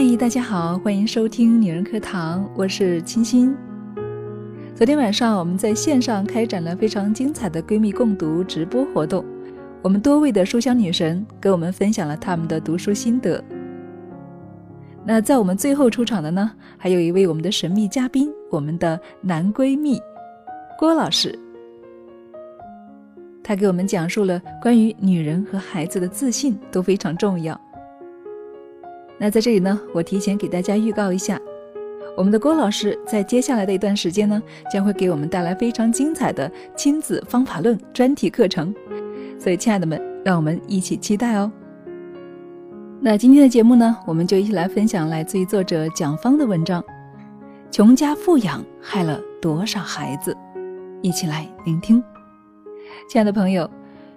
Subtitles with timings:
[0.00, 3.52] 嗨，大家好，欢迎收听女人课堂，我是清新。
[4.72, 9.24] 昨天晚上我们在线上开展了非常精彩的闺蜜共读直播活动，
[9.82, 13.42] 我们多位的书香女神给我们分享了他们的读书心得。
[15.04, 20.00] 那在我们最后出场的呢，还有一位我们的神秘嘉宾，我们的男闺蜜
[20.78, 21.36] 郭老师。
[23.42, 27.60] 他给我们讲述了关于女人和孩子的自信都非常重要。
[29.18, 31.40] 那在这里呢，我提前给大家预告一下，
[32.16, 34.40] 我们的郭老师在接下来的一段时间呢，
[34.72, 38.72] 将会给我们带来非常精彩的亲子方法论专题课程。
[39.38, 41.50] 所以，亲爱的们，让我们一起期待哦。
[43.00, 46.80] 那今天的节目呢，我们就一起来分享来自于作者蒋方的文章
[47.70, 50.32] 《穷家富养害了多少孩子》，
[51.02, 52.02] 一起来聆听。
[53.08, 53.68] 亲爱的朋友，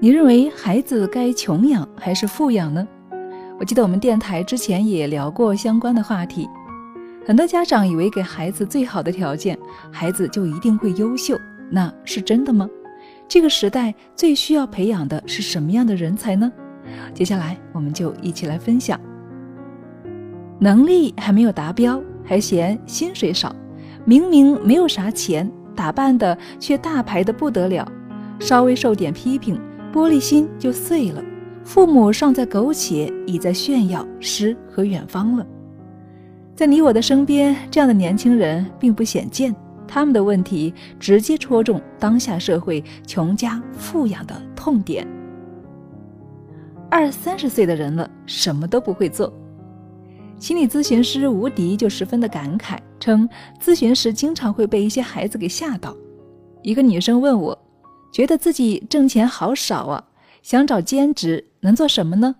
[0.00, 2.86] 你认为孩子该穷养还是富养呢？
[3.62, 6.50] 我记得我们电台之前也聊过相关的话题。
[7.24, 9.56] 很多家长以为给孩子最好的条件，
[9.92, 12.68] 孩子就一定会优秀，那是真的吗？
[13.28, 16.50] 这个时代最需要培养的是什么样的人才呢？
[17.14, 19.00] 接下来我们就一起来分享。
[20.58, 23.54] 能力还没有达标，还嫌薪水少，
[24.04, 27.86] 明明没有啥钱，打扮的却大牌的不得了。
[28.40, 29.56] 稍微受点批评，
[29.92, 31.22] 玻璃心就碎了。
[31.64, 35.46] 父母尚在苟且，已在炫耀诗和远方了。
[36.54, 39.54] 在你我的身边，这样的年轻人并不鲜见。
[39.86, 45.06] 他们的问题直接戳中当下社会穷家富养的痛点。
[46.90, 49.32] 二三十岁的人了，什么都不会做。
[50.38, 53.28] 心理咨询师吴迪就十分的感慨，称
[53.62, 55.94] 咨询时经常会被一些孩子给吓到。
[56.62, 57.58] 一个女生问我。
[58.12, 60.04] 觉得自己挣钱好少啊，
[60.42, 62.34] 想找兼职，能做什么呢？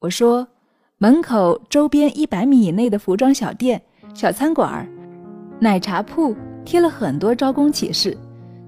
[0.00, 0.48] 我说，
[0.96, 3.82] 门口周边一百米以内的服装小店、
[4.14, 4.88] 小餐馆、
[5.60, 8.16] 奶茶铺贴了很多招工启事，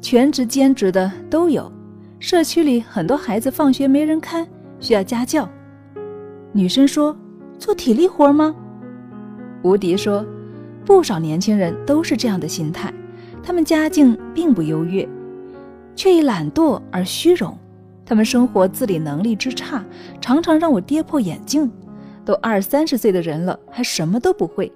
[0.03, 1.73] 全职兼职的都有。
[2.19, 4.47] 社区里很多孩子放学没人看，
[4.81, 5.49] 需要家教。
[6.53, 7.17] 女生说，
[7.59, 8.55] 做体力活吗？
[9.63, 10.27] 吴迪说，
[10.85, 12.93] 不少年轻人都是这样的心态，
[13.43, 15.09] 他们家境并不优越。
[15.97, 17.57] 却以懒惰而虚荣，
[18.11, 19.85] 他们生活自理能力之差，
[20.21, 21.71] 常常让我跌破眼镜。
[22.25, 24.71] 都二三十岁的人了，还什么都不会，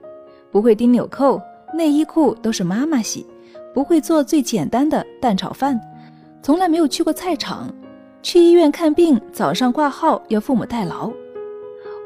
[0.53, 1.43] 不会钉纽扣，
[1.75, 3.27] 内衣裤都是妈妈洗，
[3.75, 5.81] 不会做最简单的蛋炒饭，
[6.45, 7.69] 从来没有去过菜场，
[8.23, 11.11] 去医院看病早上挂号要父母代劳。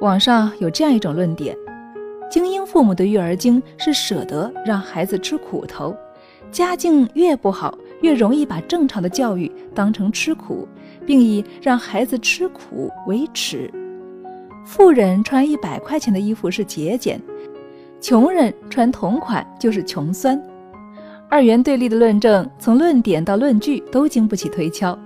[0.01, 1.55] 网上有这样一种论点：
[2.31, 5.95] 精英父母的育儿经是舍得让孩子吃苦头，
[6.51, 7.77] 家境越不好。
[8.01, 10.69] 越容易把正常的教育当成吃苦，
[11.09, 13.73] 并以让孩子吃苦为耻。
[14.67, 17.19] 富人穿一百块钱的衣服是节俭，
[17.99, 20.39] 穷人穿同款就是穷酸。
[21.31, 24.97] 二元对立的论证，从论点到论据都经不起推敲。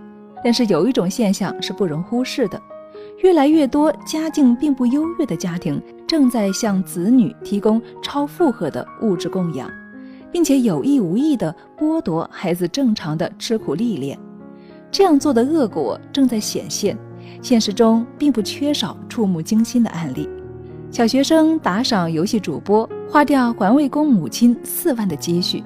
[0.42, 2.60] 但是有一种现象是不容忽视的：
[3.22, 9.70] 越来越多家境并不优越的家庭正在向子女提供超负荷的物质供养。
[10.32, 14.18] 并且有意无意地剥夺孩子正常的吃苦历练，
[14.92, 16.96] 这样做的恶果正在显现。
[17.40, 20.28] 现实中并不缺少触目惊心的案例：
[20.90, 25.60] 小学生打赏游戏主播，花掉环卫工母亲四万的积蓄；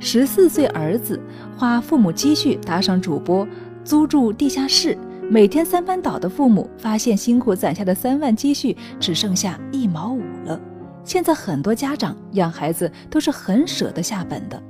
[0.00, 1.20] 十四岁儿子
[1.56, 3.46] 花父母积蓄打赏主播
[3.84, 4.98] 租住地下室，
[5.30, 10.60] 每天三班倒的父母发现辛苦攒下的三万积蓄只剩下一毛五了。
[11.04, 14.60] 现在很多家长养孩子都是很舍得下本的，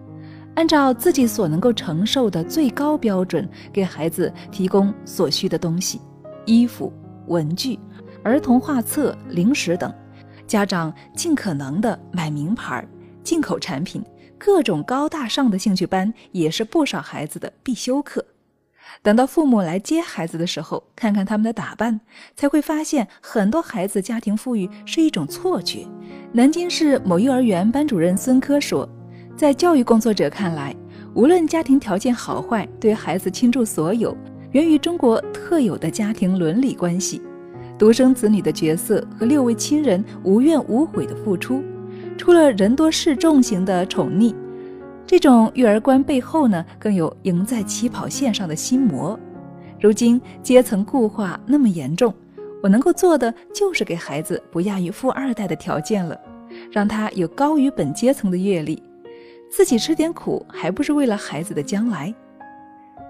[0.54, 6.00] 按照自己所能够承受的最高标准给孩子提供所需的东西，
[6.44, 6.92] 衣服、
[7.28, 7.78] 文具、
[8.22, 9.92] 儿童画册、零食等。
[10.46, 12.86] 家长尽可能的买名牌、
[13.24, 14.04] 进口产品，
[14.36, 18.22] 各种高大上的兴趣班也是不少孩子的必修课。
[19.00, 21.98] 等到父母来接孩子的时候，看看他们的打扮，
[22.36, 25.86] 才会发现很多孩子家庭富裕是一种错觉。
[26.32, 28.86] 南京市某幼儿园班主任孙科说，
[29.36, 30.74] 在教育工作者看来，
[31.14, 34.16] 无论家庭条件好坏，对孩子倾注所有，
[34.52, 37.20] 源于中国特有的家庭伦理关系。
[37.78, 41.62] 独生子女的角色和六位亲人无怨无悔的付出，
[42.16, 44.32] 除了人多势众型的宠溺。
[45.04, 49.18] 这种育儿观背后呢，更有赢在起跑线上的心魔。
[49.80, 52.14] 如今阶层固化那么严重，
[52.62, 56.16] 我能够做的就是给孩子不亚于富二代的条件了，
[56.70, 58.80] 让他有高于本阶层的阅历，
[59.52, 62.12] 自己吃点苦，还不是为了孩子的将来？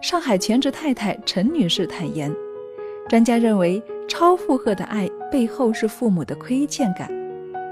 [0.00, 2.34] 上海全职太太陈女士坦言，
[3.08, 7.08] 专家认为超负荷的爱背后是父母的亏欠感。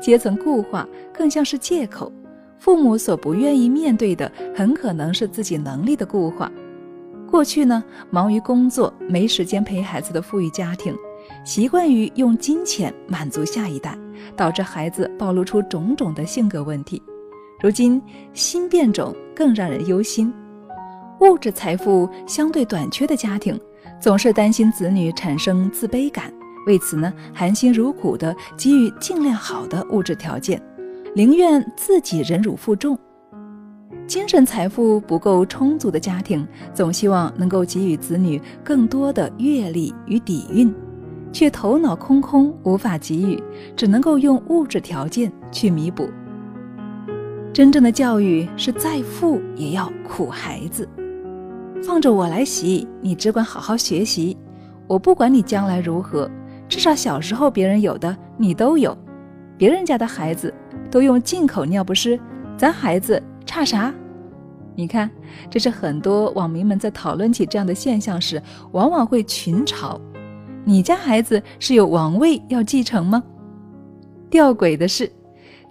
[0.01, 2.13] 阶层固化更像是借口。
[2.59, 6.49] 父母所不愿意面对的，很可能是自己能力的固化。
[7.29, 10.95] 过去呢，忙于工作，没时间陪孩子的富裕家庭，
[11.45, 13.99] 习惯于用金钱满足下一代，
[14.37, 17.03] 导致孩子暴露出种种的性格问题。
[17.63, 18.01] 如今
[18.33, 20.33] 新变种更让人忧心，
[21.21, 23.61] 物质财富相对短缺的家庭，
[24.01, 26.33] 总是担心子女产生自卑感，
[26.67, 30.61] 为此呢，含辛茹苦地给予尽量好的物质条件。
[31.15, 32.99] 宁愿自己忍辱负重，
[34.07, 40.73] 精神财富不够充足的家庭，总希望能够给予子女更多的阅历与底蕴，
[41.31, 43.43] 却头脑空空，无法给予，
[43.77, 46.09] 只能够用物质条件去弥补。
[47.61, 50.89] 真正的教育是再富也要苦孩子，
[51.85, 54.35] 放着我来洗，你只管好好学习，
[54.87, 56.27] 我不管你将来如何，
[56.71, 58.97] 至少小时候别人有的你都有，
[59.59, 60.51] 别人家的孩子。
[60.91, 62.19] 都用进口尿不湿，
[62.57, 63.93] 咱孩子差啥？
[64.75, 65.11] 你看，
[65.51, 68.43] 这是很多网民们在讨论起这样的现象时，
[68.73, 70.01] 往往会群嘲：
[70.65, 73.23] 你家孩子是有王位要继承吗？
[74.31, 75.13] 吊诡的是，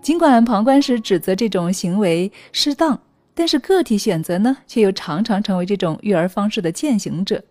[0.01, 2.99] 尽管旁观时指责这种行为失当，
[3.33, 7.43] 但是个体选择呢，却又常常成为这种育儿方式的践行者。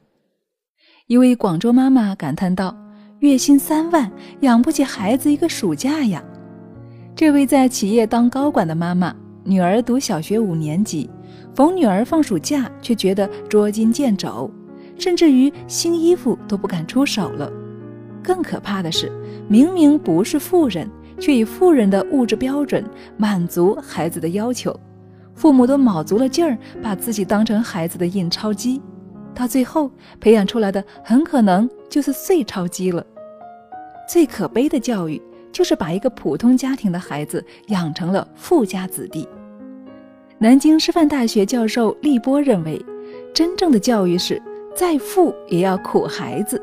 [1.06, 2.77] 一位广州妈妈感叹道
[3.21, 4.11] ：“月薪三万，
[4.41, 6.23] 养不起孩子一个暑假呀。”
[7.15, 9.15] 这位在企业当高管的妈妈，
[9.45, 11.09] 女儿读小学五年级，
[11.55, 14.50] 逢女儿放暑假却觉得捉襟见肘，
[14.99, 17.50] 甚至于新衣服都不敢出手了。
[18.23, 19.11] 更可怕的是，
[19.49, 22.85] 明明不是富人，却以富人的物质标准
[23.17, 24.79] 满足孩子的要求，
[25.35, 28.81] 父母都卯足了劲儿把自己当成孩子的印钞机，
[29.35, 33.05] 到最后培养出来的很可能就是碎钞机了。
[34.09, 35.20] 最可悲的教育。
[35.50, 39.26] 就是把一个普通家庭的孩子养成了富家子弟。
[40.38, 42.81] 南京师范大学教授厉波认为，
[43.35, 44.41] 真正的教育是
[44.76, 46.62] 再富也要苦孩子。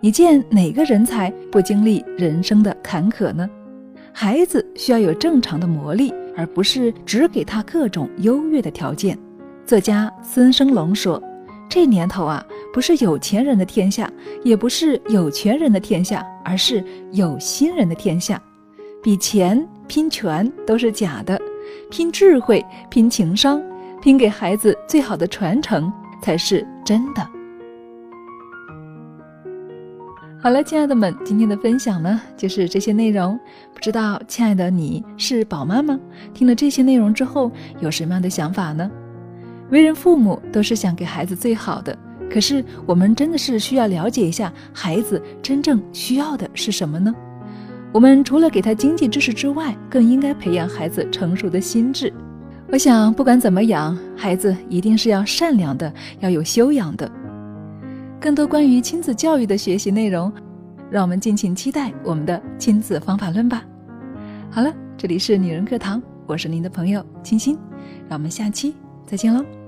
[0.00, 3.48] 你见哪个人才不经历人生的坎坷呢？
[4.18, 9.16] 孩子需要有正常的磨砺，而不是只给他各种优越的条件。
[9.66, 11.22] 作家孙生龙说
[11.68, 12.42] ：“这年头啊。”
[12.72, 14.10] 不是有钱人的天下，
[14.42, 16.82] 也不是有权人的天下，而是
[17.12, 18.42] 有心人的天下。
[19.02, 21.38] 比钱拼权都是假的，
[21.90, 23.62] 拼智慧、拼情商、
[24.00, 25.92] 拼给孩子最好的传承
[26.22, 27.35] 才是真的。
[30.46, 33.36] 好了，亲爱的们，今天的分享呢就是这些内容。
[33.74, 35.98] 不知道亲爱的你是宝妈吗？
[36.32, 37.50] 听了这些内容之后
[37.80, 38.88] 有什么样的想法呢？
[39.70, 41.98] 为人父母都是想给孩子最好的。
[42.30, 47.12] 可是，我们真的是需要了解一下孩子真正需要的是什么呢？
[47.90, 52.14] 我们除了给他经济知识之外，更应该培养孩子成熟的心智。
[52.70, 57.10] 我想，不管怎么养孩子，一定是要善良的，要有修养的。
[58.20, 60.32] 更多关于亲子教育的学习内容，
[60.90, 63.64] 让我们敬请期待我们的亲子方法论吧。
[64.50, 67.56] 好了，这里是女人课堂，我是您的朋友清新，
[68.08, 68.74] 让我们下期
[69.06, 69.65] 再见喽。